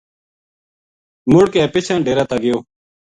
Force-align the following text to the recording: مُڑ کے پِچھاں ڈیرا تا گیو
مُڑ 1.31 1.45
کے 1.53 1.61
پِچھاں 1.73 1.99
ڈیرا 2.05 2.23
تا 2.29 2.35
گیو 2.43 2.57